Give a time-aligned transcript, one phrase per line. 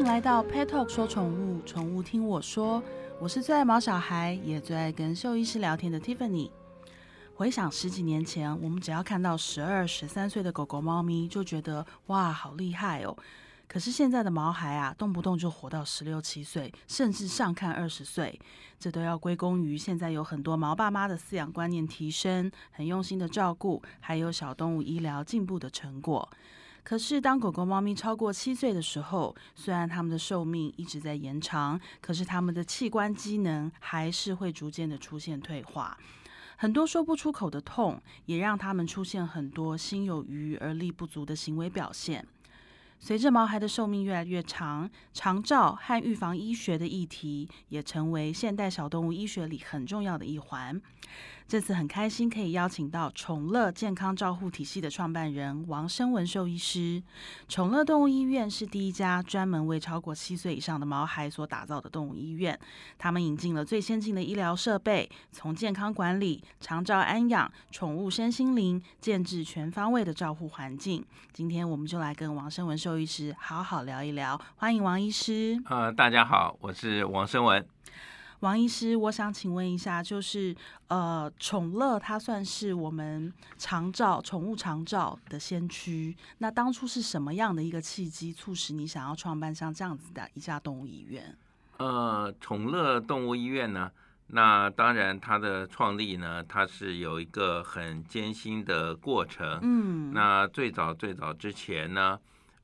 [0.00, 2.82] 迎来到 Pet Talk 说宠物，宠物听我说。
[3.20, 6.50] 我是最爱毛小孩，也最爱跟兽医师聊天的 Tiffany。
[7.34, 13.14] 回想十几年前，我们只要看到十二、十三岁的狗狗、猫咪，就觉得哇，好厉害哦。
[13.68, 18.40] 可是现在的毛孩啊，动不动就活到十六七岁，甚至上看二十岁，
[18.78, 26.26] 这都要归功于现在有很多毛爸妈的饲养观念提升，很用心的照顾，还有小动物医疗进步的成果。
[26.82, 35.96] 可是当狗狗、猫咪超过七岁的时候，虽然它们的寿命一直在延长，可是它们的器官机能还是会逐渐的出现退化。
[36.56, 42.26] 很多说不出口的痛，也让它们出现很多心有余而力不足的行为表现。
[42.98, 50.78] 随着毛孩的寿命越来越长，长照和预防医学的议题也成为现代小动物医学里很重要的一环。
[51.50, 57.02] 这次很开心可以邀请到宠乐健康照护体系的创办人王生文兽医师。
[57.48, 62.56] 宠乐动物医院是第一家专门为超过七岁以上的毛孩所打造的动物医院。
[62.96, 71.04] 他们引进了最先进的医疗设备，从健康管理、长照安养、宠物身心灵，建制全方位的照护环境。
[71.32, 74.40] 今天我们就来跟王生文兽医师好好聊一聊。
[74.54, 75.60] 欢迎王医师。
[75.64, 77.66] 呃，大家好，我是王生文。
[78.40, 80.56] 王医师，我想请问一下，就是
[80.88, 86.16] 呃，宠乐它算是我们长照宠物长照的先驱。
[86.38, 91.36] 那当初是什么样的一个契机，促使你想要创办像这样子的一家动物医院？
[91.76, 93.90] 呃，宠乐动物医院呢，
[94.28, 99.58] 那当然它的创立呢，它是有一个很艰辛的过程。
[99.60, 102.18] 嗯，那最早最早之前呢，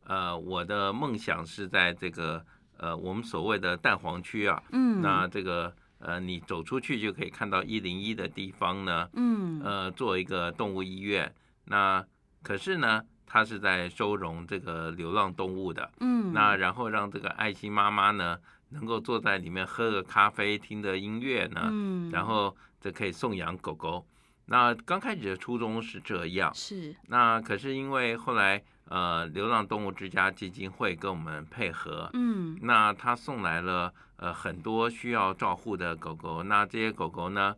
[0.07, 2.43] 呃，我的梦想是在这个。
[2.79, 11.35] 呃，我们所谓的蛋黄区啊，嗯，那这个呃，你走出去就可以看到一零一的地方呢，嗯，呃，做一个动物医院。
[11.65, 12.05] 那
[12.43, 18.39] 可是呢，它是在收容这个流浪动物的，嗯，那然后让这个爱心妈妈呢，
[18.71, 24.07] 能够坐在里面喝个咖啡，听着音乐呢，嗯，然后这可以送养狗狗。
[24.47, 26.95] 那刚开始的初衷是这样，是。
[27.09, 28.63] 那可是因为后来。
[28.89, 37.57] 呃，流浪动物之家基金会跟我们配合，嗯，那他送来了呃很多需要照护的狗狗，那这些狗狗呢，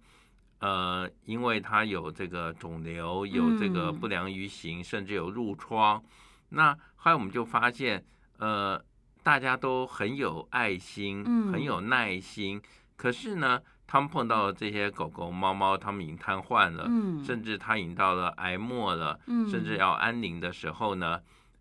[0.60, 6.02] 呃，因为它有这个肿瘤，有这个不良于行，甚至有褥疮，
[6.48, 8.02] 那后来我们就发现，
[8.38, 8.82] 呃，
[9.22, 11.22] 大家都很有爱心，
[11.52, 12.60] 很有耐心，
[12.96, 13.60] 可是呢。
[13.90, 16.84] 他们碰到这些狗狗、猫猫，他们已经瘫痪了，
[17.24, 19.18] 甚至他已经到了癌末了，
[19.50, 21.18] 甚至要安宁的时候呢，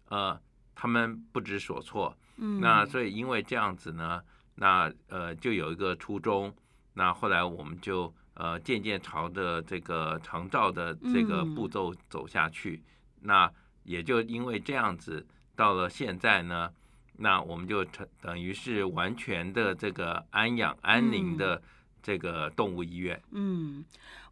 [0.10, 0.38] 呃，
[0.76, 2.14] 他们不知所措。
[2.60, 4.22] 那所以因为这样子呢，
[4.56, 6.54] 那呃就有一个初衷。
[6.96, 12.84] 那后来我们就呃渐渐朝着这个长照的这个步骤走下去。
[13.22, 13.50] 那
[13.84, 16.70] 也就因为这样子，到了现在呢，
[17.20, 21.62] 那我们就成等于是完全的这个安养安宁的。
[22.08, 23.84] 这个动物医院，嗯，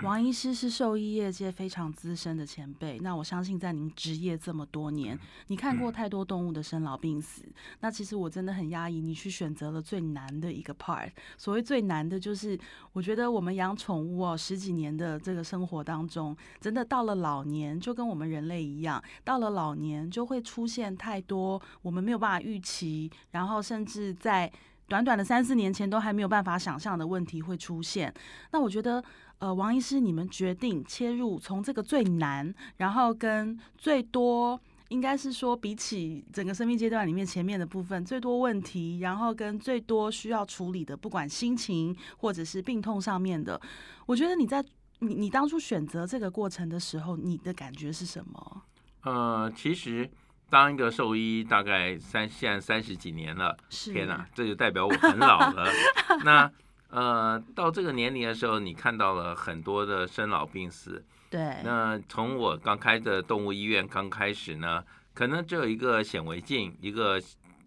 [0.03, 2.97] 王医师是兽医业界非常资深的前辈。
[2.99, 7.43] 那我相信，在您职业这么多年，你看过太多动物的生老病死。
[7.81, 11.11] 那其实我真的很压抑，你去选择了最难的一个 part。
[11.37, 12.57] 所谓最难的，就是
[12.93, 24.49] 我觉得我们养宠物哦，十几年的这个生活当中，真的到了老年，就跟我们人类一样，到了老年就会出现太多我们没有办法预期，然后甚至在。
[24.87, 28.13] 短短的三四年前都还没有办法想象的问题会出现，
[28.51, 29.03] 那我觉得，
[29.39, 34.59] 呃，王医师，你们决定切入从这个最难，然后跟最多，
[34.89, 43.59] 应该是说比起整个生命阶段里面前面的部分最多问题，然后跟最多需要处理的，不管心情或者是病痛上面的，
[44.05, 44.63] 我觉得你在
[44.99, 48.61] 你你当初选择这个过程的时候，你的感觉是什么？
[49.01, 50.07] 呃，其实。
[50.49, 55.69] 当一个兽医大概三现在三十几年了，天哪，这就代表我很老了。
[56.23, 56.51] 那
[56.89, 61.03] 呃，到这个年龄的时候，你看到了很多的生老病死。
[61.29, 61.57] 对。
[61.63, 67.21] 那从我刚开的动物医院刚开始呢，可能只有一个显微镜，一个。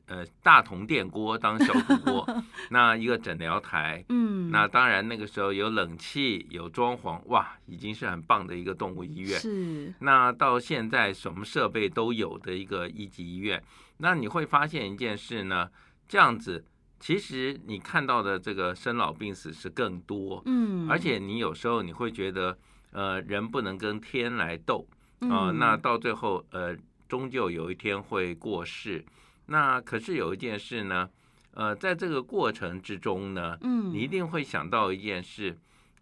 [0.09, 2.27] 呃，大铜电锅当小土锅，
[2.71, 9.39] 那一个诊疗台， 嗯，那当然那个时候有冷气，有装潢，哇，已经是很棒的一个动物医院。
[9.39, 9.93] 是。
[10.01, 13.63] 那到现在什么设备都有的一个一级医院，
[13.99, 15.69] 那你会发现一件事呢，
[16.09, 16.65] 这样子，
[16.99, 22.57] 其实你看到的这个生老病死是更多，嗯，而且你有时候你会觉得，
[22.93, 24.87] 呃，人不能跟天来斗
[25.21, 26.75] 啊，那到最后，呃，
[27.07, 29.05] 终究有一天会过世。
[29.49, 31.09] 那可是有一件事呢，
[31.53, 35.59] 呃，在这个过程之中呢，嗯，你一定会想到一件事，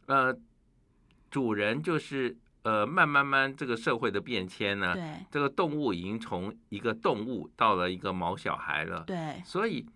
[0.06, 0.36] 呃，
[1.30, 9.86] 主人就是呃，慢慢慢这个社会的变迁呢，对，这个动物已经从一个动物到了一个毛小孩了，对，所以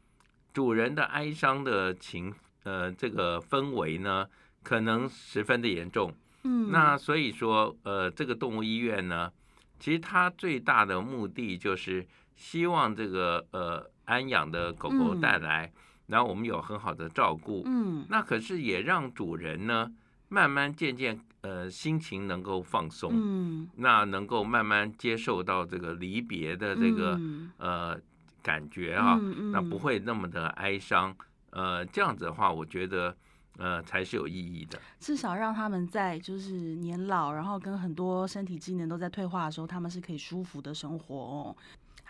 [0.52, 2.32] 主人的哀伤的情，
[2.62, 4.26] 呃，这个氛围呢，
[4.62, 6.14] 可能十分的严重。
[6.44, 9.30] 嗯，那所以说，呃，这个动物医院呢，
[9.78, 12.06] 其实它最大的目的就是
[12.40, 15.70] 希望这个呃安养的狗狗带来，
[16.06, 17.62] 然后我们有很好的照顾。
[17.66, 19.92] 嗯，那可是也让主人呢，
[20.30, 23.12] 慢慢渐渐呃心情能够放松。
[23.12, 28.00] 嗯，那能够慢慢接受到这个离别的这个嗯呃
[28.42, 31.14] 感觉啊，嗯嗯那不会那么的哀伤。
[31.50, 33.14] 呃，这样子的话，我觉得
[33.58, 34.80] 呃才是有意义的。
[34.98, 41.56] 至少让他们在就是年老，然后跟很多身体机能都在退化的时候，他们是可以舒服的生活哦。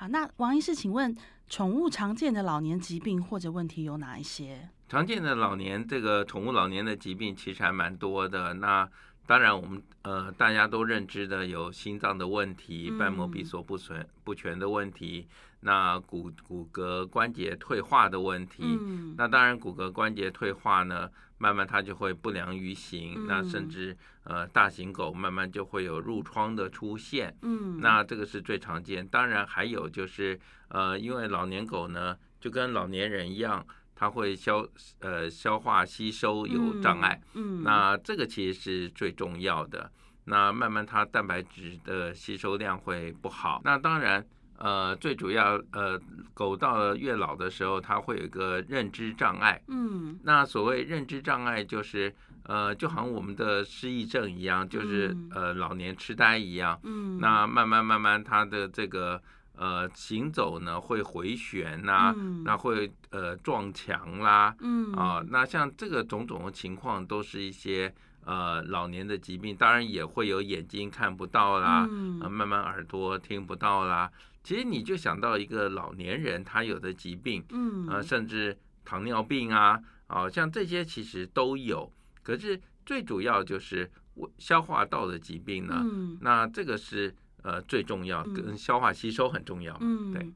[0.01, 1.15] 好，那王医师，请问
[1.47, 4.67] 宠物常见的老年疾病或者问题有哪一些？
[4.89, 8.55] 常见的老年这个宠物老年的疾病其实还蛮多的。
[8.55, 8.89] 那
[9.27, 15.29] 当然，我们呃大家都认知的有心脏的问题、嗯瓣膜闭锁不全不全的问题，
[15.61, 18.63] 那骨骨骼关节退化的问题。
[18.63, 21.11] 嗯那当然，骨骼关节退化呢，
[21.43, 27.35] 慢慢它就会不良于行，嗯那甚至呃大型狗慢慢就会有褥疮的出现。
[27.41, 29.07] 嗯，那这个是最常见。
[29.09, 30.39] 当然还有就是
[30.69, 33.67] 呃，因为老年狗呢，就跟老年人一样，
[33.97, 37.19] 它会消呃消化吸收有障碍。
[37.33, 39.91] 嗯，嗯，那这个其实是最重要的。
[40.25, 43.63] 那慢慢它蛋白质的吸收量会不好。
[43.65, 44.25] 那当然，
[44.61, 45.99] 呃，最主要呃，
[46.35, 49.61] 狗到了越老的时候，它会有一个认知障碍。
[49.69, 52.15] 嗯那所谓认知障碍，就是
[52.45, 56.79] 呃，就好像我们的失忆症一样，就是嗯呃老年痴呆一样。
[56.83, 59.23] 嗯，那慢慢慢慢，它的这个
[59.57, 67.91] 呃行走呢会回旋呐、嗯那会呃撞墙啦，嗯啊，那像这个种种的情况，都是一些
[68.27, 74.11] 呃老年的疾病，当然也会有眼睛看不到啦，嗯呃，慢慢耳朵听不到啦。
[74.43, 81.91] 其实你就想到一个老年人他有的疾病，嗯呃，甚至糖尿病啊，啊，像这些其实都有。
[82.23, 89.77] 可是最主要就是胃消化道的疾病呢，嗯那这个是呃最重要，嗯跟消化吸收很重要。
[89.81, 90.33] 嗯，对。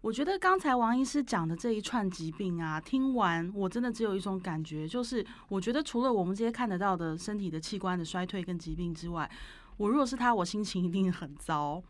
[0.00, 9.30] 我觉得刚才王医师讲的这一串疾病啊，听完我真的只有一种感觉，就是我觉得除了我们这些看得到的身体的器官的衰退跟疾病之外，
[9.78, 11.82] 我如果是他，我心情一定很糟。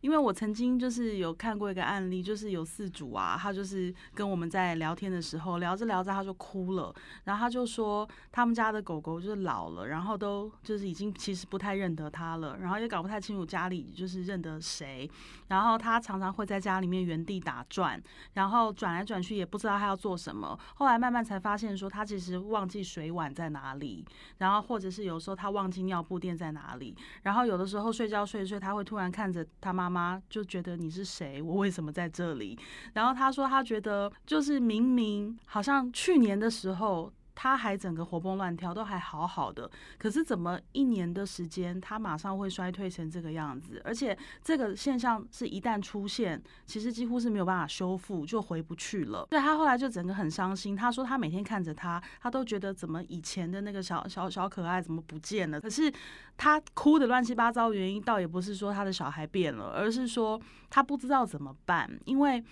[0.00, 15.10] 因为我曾经就是有看过一个案例，就是有四主啊，他就是跟我们在聊天的时候，聊着聊着他就哭了，然后他就说他们家的狗狗就是老了，然后都就是已经其实不太认得他了，然后也搞不太清楚家里就是认得谁，
[15.48, 18.00] 然后他常常会在家里面原地打转，
[18.34, 20.58] 然后转来转去也不知道他要做什么。
[20.74, 24.04] 后来慢慢才发现说他其实忘记水碗在哪里，
[24.38, 32.58] 然后或者是有时候他忘记尿布垫在哪里，然后有的时候睡觉睡睡，他会突然看着他妈妈，就觉得你是谁，我为什么在这里？
[32.94, 37.12] 然后他说他觉得就是明明好像去年的时候。
[37.40, 43.80] 他还整个活蹦乱跳，都还好好的，可是怎么一年的时间，他马上会衰退成这个样子？
[43.84, 49.24] 而且这个现象是一旦出现，其实几乎是没有办法修复，就回不去了。
[49.30, 50.74] 对他后来就整个很伤心。
[50.74, 55.60] 他说他每天看着他，他都觉得怎么以前的那个小小小可爱怎么不见了？
[55.60, 55.92] 可是
[56.36, 60.40] 他哭的乱七八糟，原因倒也不是说他的小孩变了，而是说
[60.70, 62.42] 他不知道怎么办，因为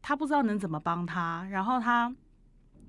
[0.00, 2.14] 他不知道能怎么帮他，然后他。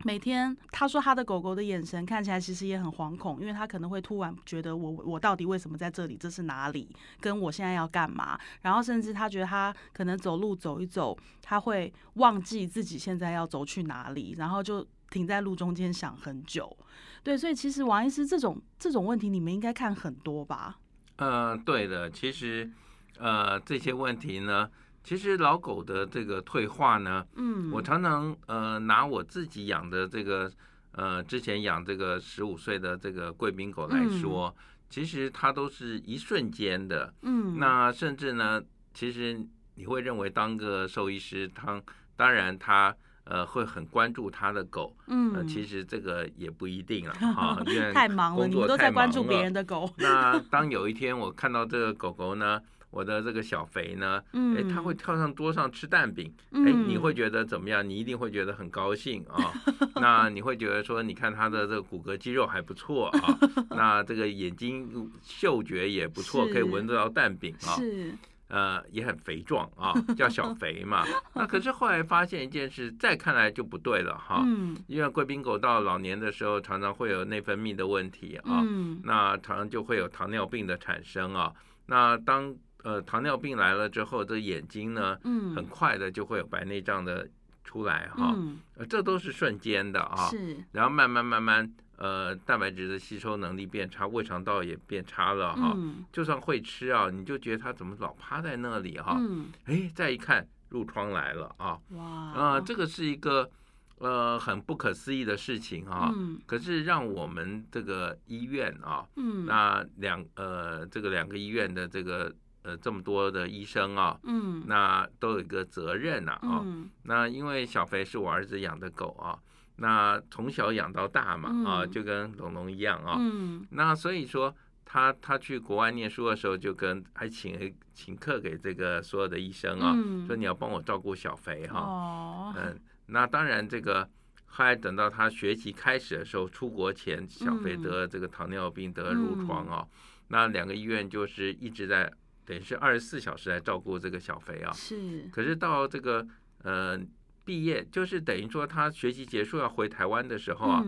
[0.03, 6.15] 每天，他说他的狗狗的眼神看起来其实也很惶恐，因为他可能会突然觉得我我到底为什么在这里？
[6.15, 6.87] 这是哪里？
[7.19, 8.39] 跟我现在要干嘛？
[8.61, 16.77] 然后甚至他觉得他可能走路走一走，他会忘记自己现在要走去哪里，然后就停在路中间想很久。
[17.23, 20.77] 对，所以其实王医师这种这种问题，你们应该看很多吧？
[21.17, 22.69] 呃，对的，其实
[23.17, 24.69] 呃这些问题呢，
[25.07, 30.51] 其实老狗的这个退化呢，嗯，我常常呃拿我自己养的这个
[30.91, 34.53] 呃之前养这个十五岁的这个贵宾狗来说，
[34.89, 37.13] 其实它都是一瞬间的。
[37.21, 38.61] 嗯，那甚至呢，
[38.93, 39.39] 其实
[39.75, 41.81] 你会认为当个兽医师，当
[42.17, 49.89] 当然他呃会很关注他的狗，嗯，呃，其实这个也不一定了哈， 因为太忙了，工作你们都在太忙了关注别人的狗。
[49.99, 57.87] 那当有一天我看到这个狗狗呢，我的这个小肥呢，嗯，哎，它会跳上桌上吃蛋饼，哎，嗯，你会觉得怎么样？
[57.87, 59.53] 你一定会觉得很高兴啊。
[59.99, 63.37] 那你会觉得说，你看它的这个骨骼肌肉还不错啊，
[63.71, 67.75] 那这个眼睛嗅觉也不错，可以闻得到蛋饼啊。
[67.75, 68.13] 是，
[68.47, 71.05] 呃，也很肥壮啊， 叫小肥嘛。
[71.33, 74.41] 那可是后来发现一件事，再看来就不对了哈。
[74.45, 81.51] 嗯因为贵宾狗到老年的时候，常常会有内分泌的问题啊，嗯那常常就会有糖尿病的产生啊。
[81.89, 82.55] 那当
[82.87, 87.27] 呃糖尿病来了之后，这眼睛呢，嗯，很快的就会有白内障的
[87.65, 88.33] 出来哈，
[88.77, 95.75] 呃，这都是瞬间的啊，是，然后慢慢慢慢，呃，蛋白质的吸收能力变差，胃肠道也变差了哈，
[96.13, 99.19] 就算会吃啊，你就觉得他怎么老趴在那里哈，
[99.65, 103.51] 哎，再一看褥疮来了啊，哇，啊，这个是一个
[103.97, 106.13] 呃很不可思议的事情啊，
[106.45, 112.33] 可是让我们这个医院啊，嗯，那两呃这个两个医院的这个。
[112.67, 116.65] 呃，这么多的医生啊，嗯，那都有一个责任呐，啊，
[117.03, 119.39] 那因为小肥是我儿子养的狗啊，
[119.77, 129.95] 那从小养到大嘛，啊，就跟龙龙一样啊，嗯，那所以说他他去国外念书的时候，就跟还请请客给这个所有的医生啊，
[130.27, 134.09] 说你要帮我照顾小肥哈，哦，嗯，那当然这个
[134.45, 139.87] 后来等到他学习开始的时候，出国前小肥得这个糖尿病得褥疮啊，
[140.27, 142.11] 那两个医院就是一直在。
[142.47, 145.27] 等于是二十四小时来照顾这个小肥啊，是。
[145.33, 146.25] 可是到这个
[146.63, 146.97] 呃
[147.43, 150.81] 毕业，就是等于说他学习结束要回台湾的时候啊，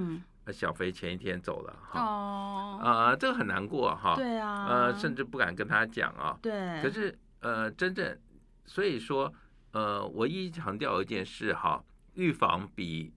[0.54, 2.00] 小肥前一天走了哈。
[2.02, 2.80] 哦。
[2.82, 4.16] 啊，这个很难过哈。
[4.16, 4.68] 对啊。
[4.70, 6.40] 呃，甚至不敢跟他讲啊。
[6.42, 6.82] 对。
[6.82, 8.18] 可是呃，真正
[8.66, 9.34] 所以说
[9.74, 13.12] 呃，我一直强调一件事哈，预防比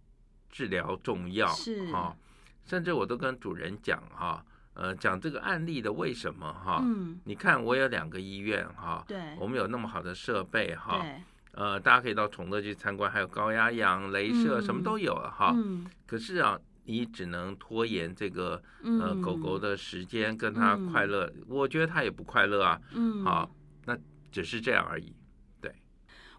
[0.50, 1.46] 治疗重要。
[1.46, 1.92] 是。
[1.92, 2.16] 哈，
[2.64, 4.44] 甚至我都跟主人讲哈。
[4.74, 6.80] 呃，讲这个案例的为什么哈？
[6.82, 11.04] 嗯，你看我有两个医院哈，对，我们有那么好的设备哈，
[11.52, 15.52] 呃，大家可以到宠乐去参观，还有高压氧、镭射，什么都有了哈。
[15.54, 22.80] 嗯，可是啊，你只能拖延这个呃狗狗的时间，跟它快乐，我觉得它也不快乐啊。
[22.92, 23.94] 嗯，好，那
[24.30, 25.14] 只是这样而已。
[25.60, 25.70] 对，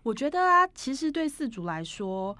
[0.02, 2.36] 我觉得啊，其实对饲主来说。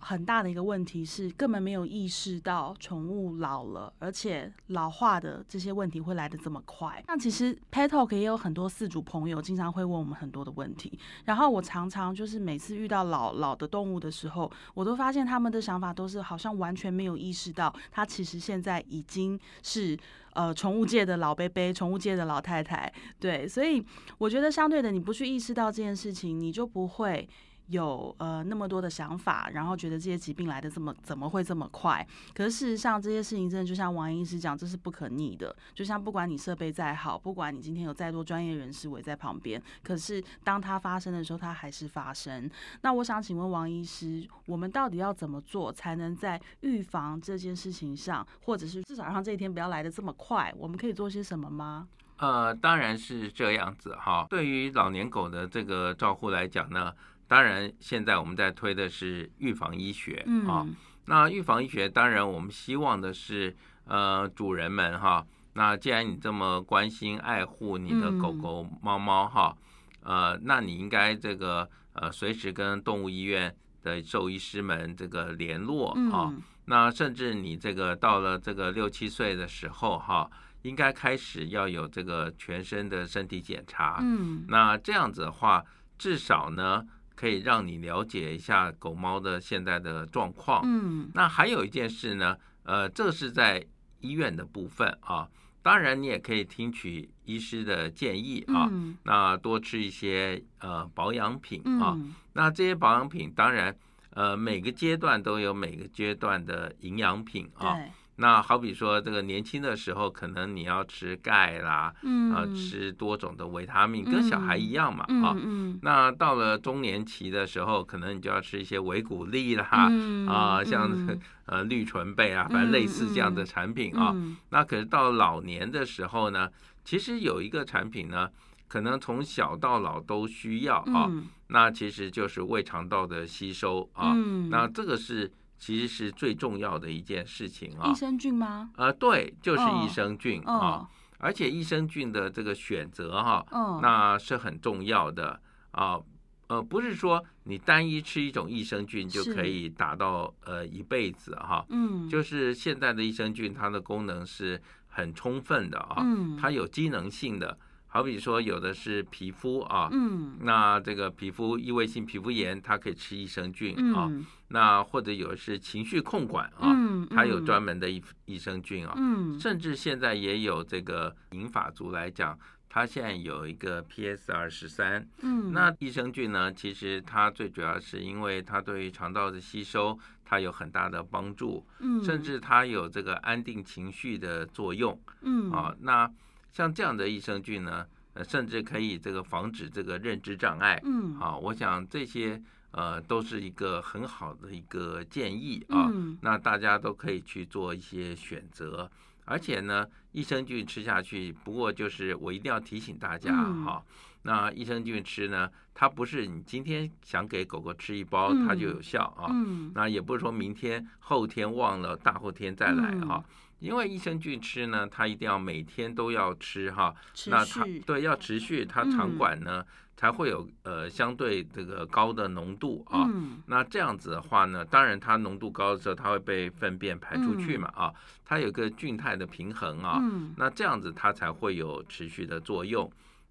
[0.00, 7.02] 很大的一个问题是，根本没有意识到宠物老了，而且老化的这些问题会来的这么快。
[7.06, 19.98] 那其实 Pet Talk 也有很多饲主朋友经常会问我们很多的问题，然后我常常就是每次遇到老老的动物的时候，我都发现他们的想法都是好像完全没有意识到，它其实现在已经是
[20.34, 22.90] 呃宠物界的老贝贝，宠物界的老太太。
[23.18, 23.84] 对，所以
[24.18, 27.28] 我觉得相对的，你不去意识到这件事情，你就不会。
[27.68, 32.06] 有呃那么多的想法，然后觉得这些疾病来的这么怎么会这么快？
[32.34, 35.54] 可是事实上这些事情真的就像王医师讲，这是不可逆的。
[35.74, 42.50] 就像不管你设备再好，不管你今天有再多专业人士围在旁边，可是当它发生的时候，它还是发生。
[42.80, 50.50] 那我想请问王医师，我们到底要怎么做，才能在预防这件事情上，或者是至少让这一天不要来的这么快？
[50.56, 51.86] 我们可以做些什么吗？
[52.16, 54.26] 呃，当然是这样子哈。
[54.30, 56.92] 对于老年狗的这个照护来讲呢。
[57.28, 60.66] 当然，现在我们在推的是预防医学啊。
[61.04, 63.54] 那预防医学，当然我们希望的是，
[63.84, 65.24] 呃，主人们哈。
[65.52, 69.54] 那既然你这么关心爱护你的狗狗、猫猫哈，
[70.02, 76.32] 呃，那你应该这个呃，随时跟动物医院的兽医师们这个联络啊。
[76.64, 80.30] 那甚至你这个到了这个六七岁的时候哈，
[80.62, 83.98] 应该开始要有这个全身的身体检查。
[84.00, 84.44] 嗯。
[84.48, 85.62] 那这样子的话，
[85.98, 86.86] 至少呢。
[87.18, 90.62] 可以让你了解一下狗猫的现在的状况。
[90.64, 93.66] 嗯，那还有一件事呢，呃，这是在
[93.98, 95.28] 医院的部分啊。
[95.60, 98.70] 当然，你也可以听取医师的建议啊。
[99.02, 101.98] 那多吃一些呃保养品啊。
[102.34, 103.76] 那这些保养品，当然
[104.10, 107.76] 呃每个阶段都有每个阶段的营养品啊。
[108.20, 111.94] 那好比说，这个年轻的时候，可能你要吃钙啦，
[112.34, 115.36] 啊，吃多种的维他命，跟小孩一样嘛，啊，
[115.82, 119.88] 那到了中年期的时候，可能你就要吃一些维骨力啦，
[120.26, 120.90] 啊，像
[121.46, 124.12] 呃绿醇贝啊，反正类似这样的产品啊。
[124.50, 126.50] 那可是到老年的时候呢，
[126.84, 128.28] 其实有一个产品呢，
[128.66, 131.08] 可能从小到老都需要啊，
[131.46, 134.12] 那其实就是胃肠道的吸收啊，
[134.50, 135.30] 那这个是。
[135.58, 138.70] 其实是最重要的一件事情啊，益生菌吗？
[138.76, 140.88] 呃，对，就是益生菌啊，
[141.18, 143.44] 而且益生菌的这个选择哈，
[143.82, 145.40] 那是很重要的
[145.72, 145.98] 啊，
[146.46, 157.58] 呃，不是说你单一吃一种益生菌就可以达到呃一辈子哈，嗯，就是现在的益生菌它的功能是很充分的啊，嗯，它有机能性的。
[157.90, 164.12] 好比说，有的是皮肤啊，嗯，那这个皮肤异位性皮肤炎，它可以吃益生菌啊。
[164.48, 166.68] 那或者有的是情绪控管啊，
[167.10, 168.92] 它有专门的益益生菌啊。
[168.98, 175.08] 嗯，甚至现在也有这个银发族来讲，它现在有一个 PS 二十三。
[175.22, 181.66] 嗯，那益生菌呢，其实它最主要是因为它对于肠道的吸收，它有很大的帮助。
[181.80, 185.00] 嗯，甚至它有这个安定情绪的作用。
[185.22, 186.10] 嗯，啊，那。
[186.52, 190.80] 像这样的益生菌呢，呃，甚至可以这个防止这个认知障碍。
[190.84, 192.40] 嗯，好，我想这些
[192.70, 195.88] 呃，都是一个很好的一个建议啊。
[195.92, 198.90] 嗯那大家都可以去做一些选择，
[199.24, 203.32] 而且呢，益生菌吃下去，不过就是我一定要提醒大家
[203.64, 203.82] 哈，
[204.22, 209.30] 那益生菌吃呢，它不是你今天想给狗狗吃一包它就有效啊。
[209.30, 213.24] 嗯那也不是说明天后天忘了，大后天再来哈。
[213.58, 216.94] 因为益生菌吃呢，它一定要每天都要吃哈，
[217.26, 219.64] 那它对要持续，它肠管呢
[219.96, 223.10] 才会有呃相对这个高的浓度啊。
[223.46, 227.92] 那这样子的话呢，当然它浓度高的时候，它会被粪便排出去嘛啊，
[228.24, 230.00] 它有个菌态的平衡啊。
[230.36, 232.90] 那这样子它才会有持续的作用。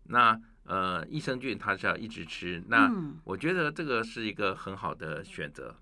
[0.09, 2.91] 那呃益生菌它是要一直吃，那
[3.23, 5.73] 我觉得这个是一个很好的选择。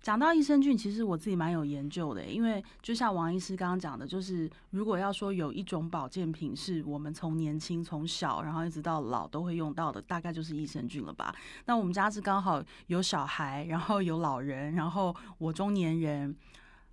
[0.00, 11.34] 讲到益生菌，其实我自己蛮有研究的，因为就像王医师刚刚讲的，就是如果要说有一种保健品是我们从年轻从小然后一直到老都会用到的，大概就是益生菌了吧。
[11.66, 16.34] 那我们家是刚好有小孩，然后有老人，然后我中年人，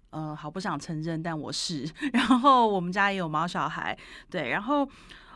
[0.09, 3.97] 呃，好不想承认，但我是， 然后我们家也有毛小孩，
[4.29, 4.87] 对，然后。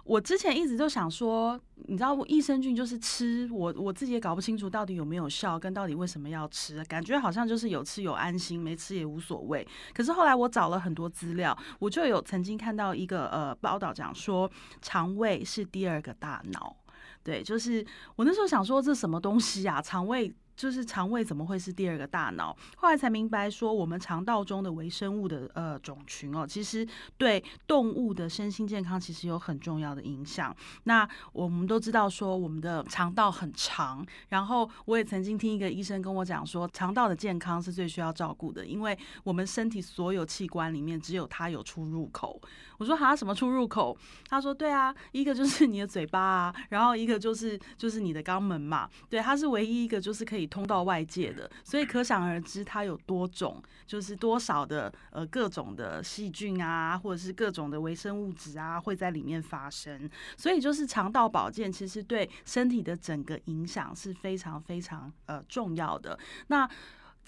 [0.10, 9.66] 我之前一直就想说，你知道，益生菌就是吃，我我自己也搞不清楚到底有没有效，跟到底为什么要吃，感觉好像就是有吃有安心，没吃也无所谓。
[9.94, 14.50] 可是后来我找了很多资料，我就有曾经看到一个呃报道讲说，
[14.82, 16.76] 肠胃是第二个大脑。
[17.24, 17.86] 对，就是
[18.16, 19.80] 我那时候想说，这什么东西啊？
[19.80, 20.34] 肠胃。
[20.60, 22.54] 就是肠胃怎么会是第二个大脑？
[22.76, 26.86] 后来才明白说，我们肠道中的微生物的呃种群哦，其实
[27.18, 30.54] 对动物的身心健康其实有很重要的影响。
[30.84, 42.38] 那我们都知道说，我们的肠道很长，然后我也曾经听一个医生跟我讲说，肠道的健康是最需要照顾的，因为我们身体所有器官里面只有它有出入口。
[42.78, 43.98] 我说哈什么出入口？
[44.28, 48.90] 他说对啊，一个就是你的嘴巴啊，然后一个就是就是你的肛门嘛。
[49.10, 50.49] 对，它是唯一一个就是可以。
[50.50, 60.10] 通到外界的，所以可想而知，它有多种，就是多少的呃各种的细菌啊，或者是各种的微生物质啊，会在里面发生。
[60.36, 66.18] 所以就是肠道保健，其实对身体的整个影响是非常非常呃重要的。
[66.48, 66.70] 那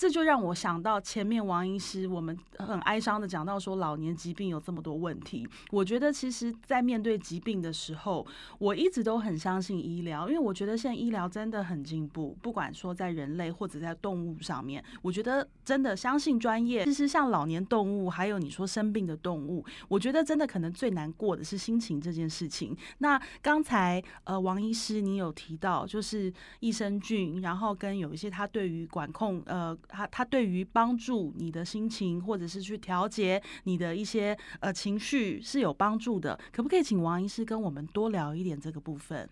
[0.01, 5.47] 这就让我想到前面王医师，我们很哀伤的讲到说老年疾病有这么多问题。
[5.69, 8.25] 我觉得其实，在面对疾病的时候，
[8.57, 16.83] 我一直都很相信医疗，因为我觉得现在医疗真的很进步，不管说在人类或者在动物上面，我觉得真的相信专业。
[16.83, 22.75] 其实像老年动物，还有你说生病的动物，我觉得真的可能最难过的是心情这件事情。
[22.97, 29.77] 那刚才呃王医师你有提到，就是益生菌，然后跟有一些他对于管控呃。
[29.91, 36.39] 他他对于帮助你的心情，或者是去调节你的一些呃情绪是有帮助的。
[36.51, 39.29] 可不可以请王医师跟我们多聊一点这个部分？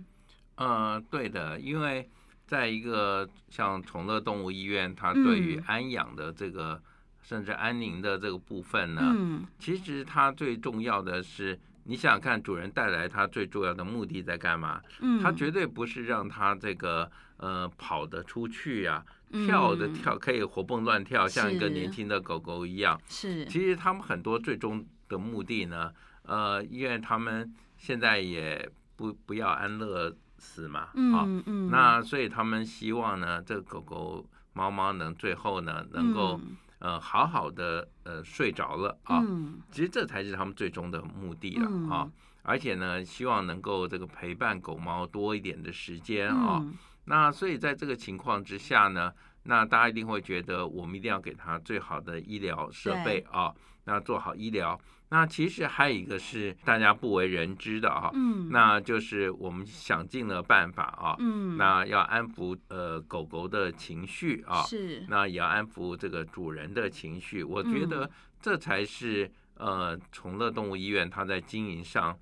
[0.56, 2.10] 呃，对的，因为
[2.46, 6.82] 在一个像宠乐动物医院，它对于安养的这个
[7.22, 11.58] 甚至安宁的这个部分呢，嗯，其实它最重要的是，
[11.90, 14.80] 你想想看，主人带来它最重要的目的在干嘛？
[15.02, 19.04] 嗯，它绝对不是让它这个呃跑得出去呀。
[19.46, 23.00] 跳的跳可以活蹦乱跳，像一个年轻的狗狗一样。
[23.08, 25.92] 是，其实他们很多最终的目的呢，
[26.24, 36.42] 呃，因为他们现在也不不要安乐死嘛，嗯嗯，那所以他们希望呢，这个狗狗、猫猫能最后呢，能够
[36.80, 39.24] 呃好好的呃睡着了啊。
[39.72, 42.10] 其实这才是他们最终的目的了啊，
[42.42, 46.66] 而且呢，希望能够这个陪伴狗猫多一点的时间啊。
[47.06, 49.14] 那所以在这个情况之下呢，
[49.44, 53.54] 那大家一定会觉得我们一定要给它最好的医疗设备啊，
[53.86, 54.80] 那做好医疗。
[55.10, 67.44] 那其实还有一个是大家不为人知的啊，嗯，那就是我们想尽了办法啊，嗯，那要安抚呃狗狗的情绪啊，是，那也要安抚这个主人的情绪。
[67.44, 72.18] 我觉得这才是呃宠乐动物医院它在经营上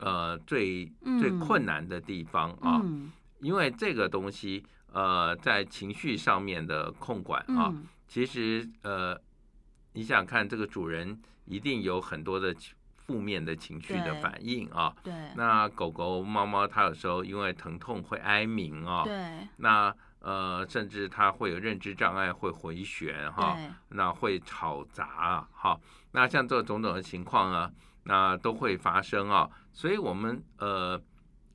[0.00, 2.82] 呃最最困难的地方啊。
[3.40, 7.70] 因为这个东西，呃，在情绪上面的控管啊，
[8.08, 9.14] 其实呃，
[9.96, 12.54] 你想看这个主人一定有很多的
[12.94, 14.94] 负面的情绪的反应啊。
[15.02, 15.12] 对。
[15.34, 19.02] 那狗狗、猫猫它有时候因为疼痛会哀鸣啊。
[19.02, 19.48] 对。
[19.56, 23.56] 那呃，甚至它会有认知障碍，会回旋哈。
[23.88, 25.78] 那会吵杂哈。
[26.12, 27.70] 那像这种种的情况啊，
[28.04, 29.48] 那都会发生啊。
[29.72, 31.00] 所以我们呃。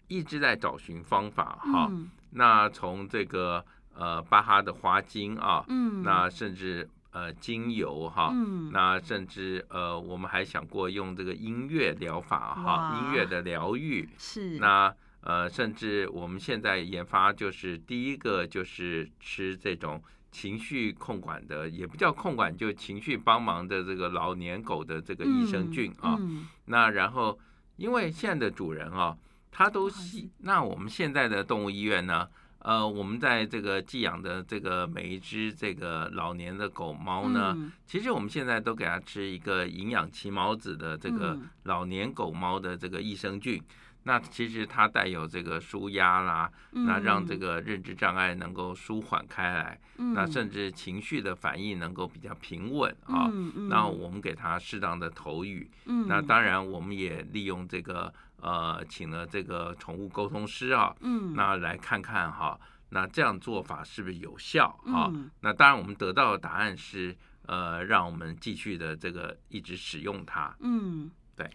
[0.08, 1.89] 一直在找寻方法哈，
[2.32, 14.08] 那从这个呃巴哈的花精啊，嗯，那甚至呃精油哈，嗯，那甚至呃我们还想过用这个音乐疗法哈，音乐的疗愈。
[14.17, 26.17] 是，那呃，甚至我们现在研发就是第一个就是吃这种情绪控管的，也不叫控管，就情绪帮忙的这个老年狗的这个益生菌啊。
[26.65, 27.38] 那然后，
[27.76, 29.15] 因为现在的主人啊，
[29.52, 32.28] 他都吸，那我们现在的动物医院呢，
[32.63, 43.62] 呃，我们在这个寄养的这个每一只这个老年的狗猫呢，其实我们现在都给它吃一个营养奇毛子的这个老年狗猫的这个益生菌。
[44.04, 50.26] 那其实它带有这个舒压啦，那让这个认知障碍能够舒缓开来，那。
[50.26, 53.30] 甚至情绪的反应能够比较平稳啊。
[53.69, 55.69] 那我们给它适当的投语，
[56.08, 65.13] 那当然我们也利用这个呃，请了这个宠物沟通师啊，嗯那来看看哈，那这样做法是不是有效啊？
[65.41, 70.56] 那当然我们得到的答案是呃，让我们继续的这个一直使用它。
[70.60, 71.12] 嗯。
[71.36, 71.49] 对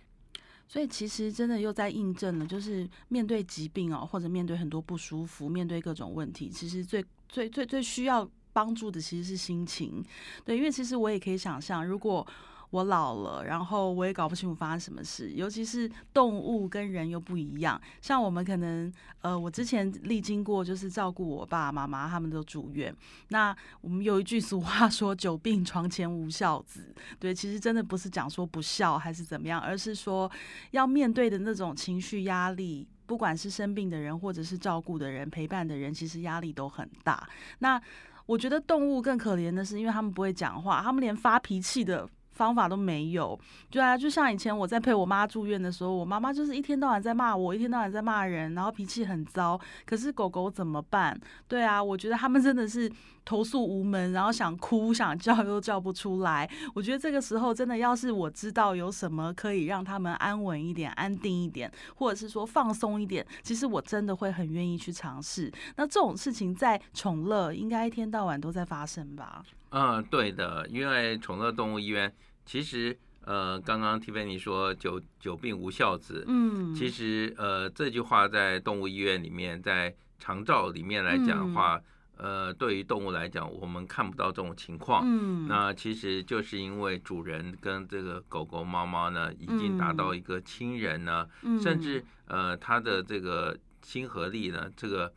[0.68, 10.05] 所以其实真的又在印证了，就是面对疾病哦，或者面对很多不舒服，面对各种问题，其实最最最最需要帮助的其实是心情。
[10.44, 12.27] 对，因为其实我也可以想象，如果。
[12.70, 17.81] 我老了，然后我也搞不清楚发生什么事，尤其是动物跟人又不一样。
[18.02, 22.94] 像我们可能，呃，我之前历经过，就是照顾我爸妈妈，他们都住院。
[23.29, 30.31] 那我们有一句俗话说“久病床前无孝子”，对，其实真的不是讲说不孝还是怎么样，而是说
[30.72, 37.29] 要面对的那种情绪压力，不管是生病的人，或者是照顾的人、陪伴的人，其实压力都很大。
[37.61, 37.81] 那
[38.26, 42.09] 我觉得动物更可怜的是，因为他们不会讲话，他们连发脾气的。
[42.37, 43.38] 方法都没有，
[43.70, 49.59] 对啊，就像以前我在陪我妈住院的时候，我妈妈就是一天到晚在骂我，一天到晚在骂人，然后脾气很糟。
[49.87, 51.18] 可是狗狗怎么办？
[51.49, 52.92] 对啊，我觉得他们真的是
[53.25, 56.49] 投诉无门，然后想哭想叫又叫不出来。
[56.75, 65.51] 我觉得这个时候真的要是我知道有什么可以让他们安稳一点、安定一点，或者是说放松一点，其实我真的会很愿意去尝试。
[65.77, 69.42] 那这种事情在宠乐应该一天到晚都在发生吧？
[69.70, 72.12] 嗯，对的，因为宠乐动物医院
[72.44, 81.81] 其实，呃，刚刚 Tiffany 说“久久病无孝子”，嗯，其实，呃，这句话在动物医院里面，在长照里面来讲的话，
[82.16, 91.29] 呃，对于动物来讲，我们看不到这种情况，嗯，那其实就是因为主人跟这个狗狗、猫猫呢，已经达到一个亲人呢，
[91.61, 95.12] 甚至，呃，它的这个亲和力呢，这个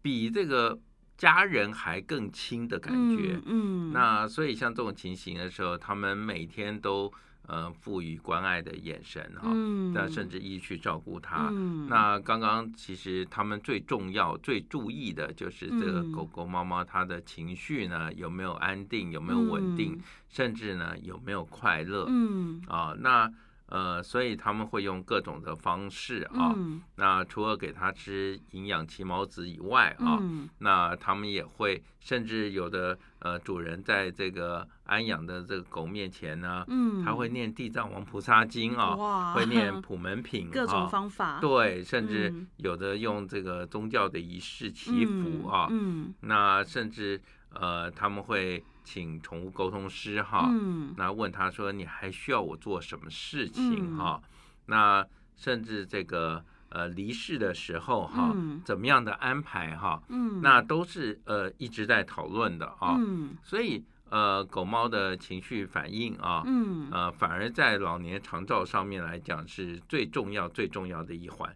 [0.00, 0.78] 比这个。
[1.20, 7.12] 家人还更亲的感觉，嗯，那所以像这种情形的时候，他们每天都
[7.46, 9.52] 呃赋予关爱的眼神哈，
[9.92, 11.50] 那甚至一去照顾他。
[11.88, 22.62] 那刚刚其实他们最重要、最注意的就是这个狗狗、猫猫它的情绪呢有没有安定、有没有稳定，甚至呢有没有快乐，嗯。
[22.66, 23.30] 啊那。
[23.70, 26.54] 呃，所以他们会用各种的方式啊，
[26.96, 30.20] 那除了给他吃营养奇毛子以外啊，
[30.58, 36.66] 那他们也会，甚至有的呃主人在这个安养的这个狗面前呢，
[37.04, 45.68] 他会念地藏王菩萨经啊，会念普门品，各种方法，对，甚至有的用这个宗教的仪式祈福啊，
[46.22, 47.20] 那甚至
[47.54, 48.64] 呃他们会。
[48.92, 50.50] 请宠物沟通师哈，
[50.96, 54.20] 那问他说你还需要我做什么事情哈？
[54.66, 60.02] 那甚至这个呃离世的时候哈，怎么样的安排哈？
[60.08, 62.96] 嗯，那都是呃一直在讨论的啊。
[62.98, 71.54] 嗯，所以呃狗猫的情绪反应啊，嗯，呃反而在老年长照上面来讲是最重要最重要的一环。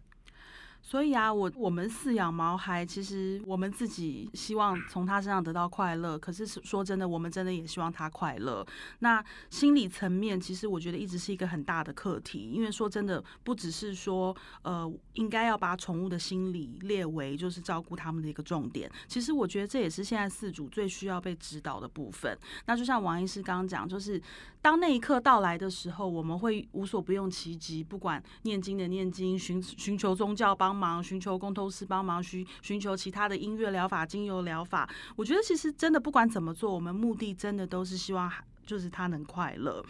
[0.87, 6.15] 所以啊，我我们饲养毛孩，其实我们自己希望从他身上得到快乐。
[6.15, 8.63] 可是说真的，我们真的也希望他快乐。
[8.99, 12.51] 那心理层面，其实我觉得一直是一个很大的课题。
[12.51, 18.87] 因为说真的，不只是说呃，应该要把宠物的心理列为就是照顾他们的一个重点。
[19.07, 22.37] 其实我觉得这也是现在饲主最需要被指导的部分。
[22.67, 24.21] 那就像王医师刚刚讲，就是
[24.61, 30.74] 当那一刻到来的时候，我们会无所不用其极，不管念经的念经，寻寻求宗教帮。
[30.75, 34.89] 忙寻求公通师帮忙，寻寻求其他的音乐疗法、精油疗法。
[35.15, 38.31] 我觉得其实真的不管怎么做，我们目的真的都是希望。
[38.65, 39.83] 就是他能快乐。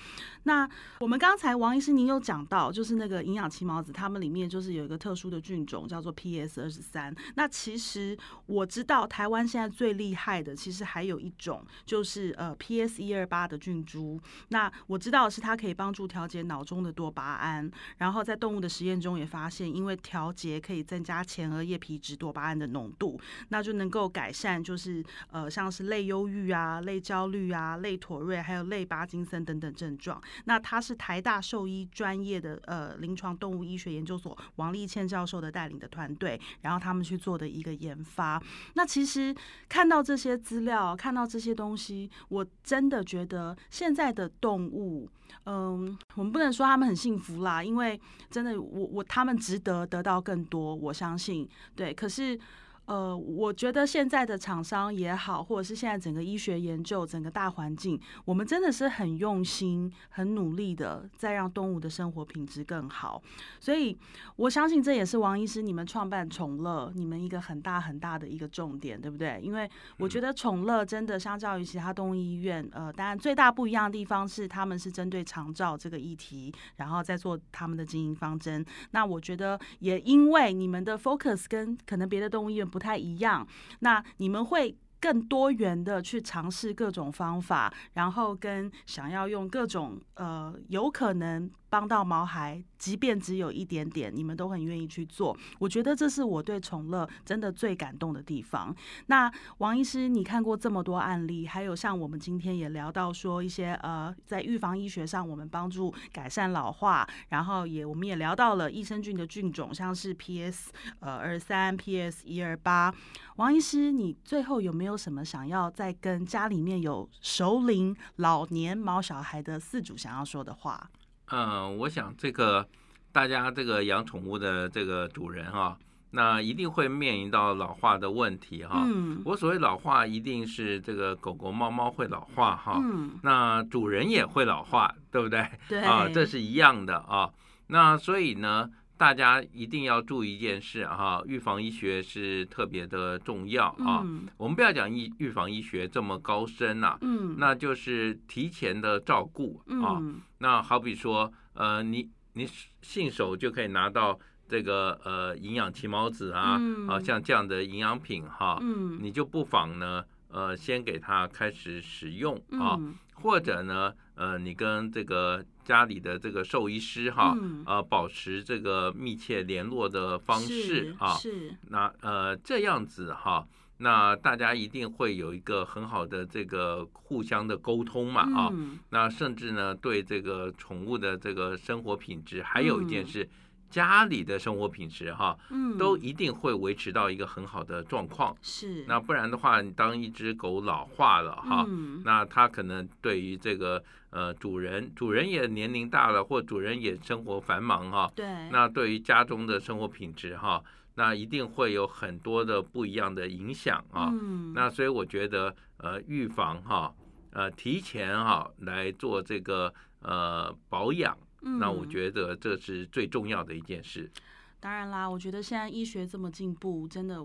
[0.44, 7.16] 那我们刚才王医师您有讲到，就是那个营养奇毛子，他们里面就是有一个特殊的菌种叫做 PS 二十三。
[7.36, 14.20] 那其实我知道台湾现在最厉害的，其实还有一种就是呃 PS 一二八的菌株。
[14.50, 28.65] 那我知道是它可以帮助调节脑中的多巴胺，然后在动物的实验中也发现，因为调节可以增加前额叶皮质多巴胺的浓度，那就能够改善就是呃像是类忧郁啊、类焦虑啊、类妥瑞还有。
[28.66, 30.22] 类巴金森等等症状。
[30.46, 38.42] 那他是台大兽医专业的呃临床动物医学研究所王立倩教授的带领的团队，然后他们去做的一个研发。
[38.74, 39.36] 那其实
[39.68, 45.10] 看到这些资料，看到这些东西，我真的觉得现在的动物。
[45.46, 48.00] 嗯，我们不能说他们很幸福啦，因为
[48.30, 52.40] 真的，我我他们值得得到更多，我相信，对，可是。
[52.86, 63.20] 呃，我觉得现在的厂商也好，或者是现在整个医学研究、整个大环境，我们真的是很用心、很努力的，在让动物的生活品质更好。
[63.60, 63.98] 所以，
[64.36, 69.40] 我相信这也是王医师你们创办宠乐，你们一个很大很大的一个重点，对不对？
[69.42, 69.68] 因为
[69.98, 78.64] 我觉得宠乐真的相较于其他动物医院，呃，当然最大不一样的地方是他们是针对长照这个议题，然后再做他们的经营方针。
[78.92, 82.75] 那我觉得也因为你们的 focus 跟可能别的动物医院。
[82.76, 83.48] 不太一样，
[83.80, 91.50] 那你们会更多元的去尝试各种方法，然后跟想要用各种呃有可能。
[91.76, 95.38] 帮到毛孩，即便只有一点点，你们都很愿意去做。
[95.60, 98.74] 我觉得这是我对宠乐真的最感动的地方。
[99.08, 112.96] 那王医师，你看过这么多案例，还有像我们今天也聊到说一些呃，在预防医学上，我们帮助改善老化，然后也我们也聊到了益生菌的菌种，像是 PS 呃二三、PS 一二八。
[113.36, 120.90] 王医师，你最后有没有什么想要再跟家里面有熟龄老年毛小孩的饲主想要说的话？
[121.32, 122.68] 嗯，我想这个
[123.12, 125.78] 大家这个养宠物的这个主人哈，
[126.12, 128.84] 那一定会面临到老化的问题哈。
[128.86, 129.22] 嗯。
[129.26, 132.80] 我所谓老化，一定是这个狗狗、猫猫会老化哈。
[132.82, 133.12] 嗯。
[133.24, 135.50] 那主人也会老化，对不对？
[135.68, 135.82] 对。
[135.82, 137.30] 啊，这是一样的啊。
[137.68, 144.02] 那所以呢，大家一定要注意一件事哈，预防医学是特别的重要啊。
[144.06, 144.26] 嗯。
[144.38, 146.98] 我们不要讲预预防医学这么高深呐。
[147.02, 147.36] 嗯。
[147.38, 150.00] 那就是提前的照顾啊。
[150.00, 150.22] 嗯。
[150.38, 152.48] 那好比说，呃，你你
[152.82, 158.60] 信手就可以拿到这个呃营养奇毛子啊，啊像这样的营养品哈，
[159.02, 162.80] 你就不妨呢，呃，先给它开始使用啊，
[163.14, 173.46] 或者呢，呃，你跟这个家里的这个兽医师哈，呃，保持这个密切联络的方式啊，是，那呃这样子哈。
[173.78, 178.50] 那大家一定会有一个很好的这个互相的沟通嘛啊，
[178.92, 183.28] 那甚至呢对这个宠物的这个生活品质，还有一件事，
[183.76, 185.78] 家里的生活品质哈，嗯。
[185.78, 188.34] 都一定会维持到一个很好的状况。
[188.42, 191.68] 是，那不然的话，当一只狗老化了哈，
[192.06, 200.64] 那它可能对于这个呃主人，主人也年龄大了，或主人也生活繁忙哈，对，那对于家中的生活品质哈。
[200.98, 204.54] 那一定会有很多的不一样的影响啊，嗯。
[204.56, 206.94] 那所以我觉得呃预防哈，
[207.32, 211.18] 呃提前哈来做这个呃保养，
[211.60, 214.12] 那我觉得这是最重要的一件事。
[214.60, 217.16] 当然啦，我觉得现在医学这么进步，真的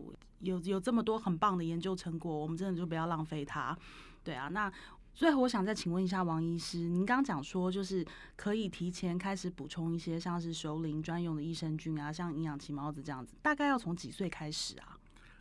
[0.41, 3.77] 有有这么多很棒的研究成果，我们真的就不要浪费它。
[4.23, 4.73] 对啊，那。
[5.13, 8.07] 最后，我想再请问一下王医师，您刚讲说就是
[8.37, 14.97] 可以提前开始补充一些像是熟龄专用的益生菌啊，像营养奇毛子这样子，大概要从几岁开始啊？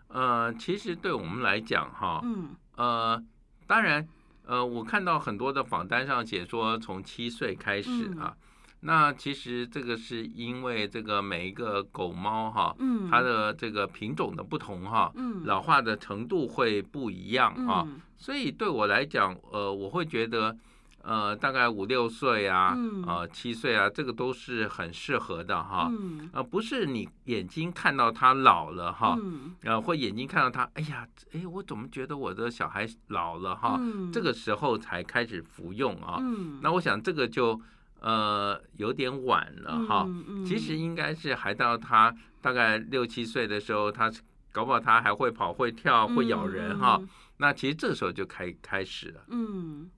[0.08, 3.24] 呃，其实对我们来讲哈，嗯，呃，
[3.68, 4.06] 当然，
[4.44, 8.36] 呃，我看到很多的访单上写说从七岁开始啊。
[8.82, 20.56] 那其实这个是因为这个每一个狗猫哈，嗯，它的这个品种的不同哈，嗯，老化的程度会不一样啊，所以对我来讲，呃，我会觉得，
[21.02, 22.74] 呃，大概五六岁啊，
[23.06, 25.92] 呃，七岁啊，这个都是很适合的哈，
[26.32, 29.20] 呃，不是你眼睛看到它老了哈，
[29.64, 33.78] 呃，或眼睛看到它，哎呀，哎，我怎么觉得我的小孩老了哈，
[34.14, 36.18] 这个时候才开始服用啊，
[36.62, 37.60] 那我想这个就。
[38.00, 40.08] 呃，有点晚了哈。
[40.46, 44.12] 其实应该是还到他大概六七岁的时候，他
[44.52, 47.02] 搞不好他还会跑、会跳、会咬人哈。
[47.38, 49.22] 那其实这时候就开开始了。
[49.30, 49.90] 嗯。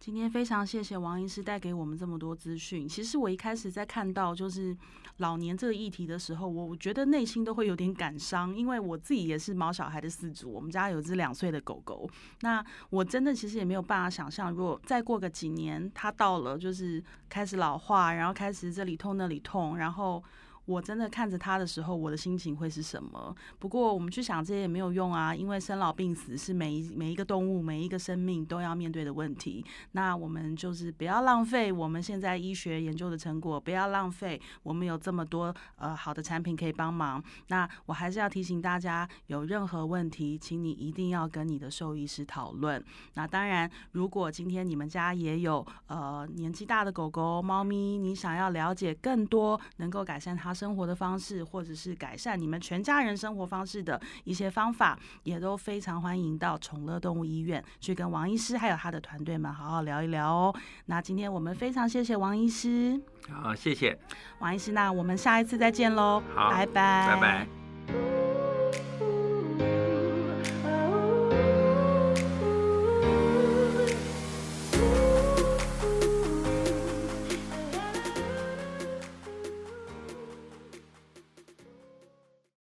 [0.00, 2.88] 今天非常谢谢王医师带给我们这么多资讯。
[2.88, 4.74] 其实我一开始在看到就是
[5.18, 12.08] 老年这个议题的时候，我我觉得内心都会有点感伤，因为我自己也是毛小孩的饲主，我们家有只两岁的狗狗。
[12.40, 20.24] 那我真的其实也没有办法想象，如果再过个几年，它到了就是开始老化，然后开始这里痛那里痛，然后。
[20.70, 23.34] 我真的看着他的时候，我的心情会是什么？
[23.58, 29.64] 不过我们去想这些也没有用啊，因为生老病死是每一每一个动物、每一个生命都要面对的问题。
[29.92, 37.20] 那我们就是不要浪费我们现在医学研究的成果，不要浪费我们有这么多呃好的产品可以帮忙。
[37.48, 42.80] 那我还是要提醒大家，有任何问题，请你一定要跟你的兽医师讨论。
[43.14, 60.54] 那当然，如果今天你们家也有呃年纪大的狗狗、猫咪，你想要了解更多能够改善它生活的方式，或者是改善你们全家人生活方式的一些方法，也都非常欢迎到宠乐动物医院去跟王医师还有他的团队们好好聊一聊哦。
[60.84, 63.98] 那今天我们非常谢谢王医师，好，谢谢
[64.40, 68.29] 王医师，那我们下一次再见喽，好，拜拜，拜拜。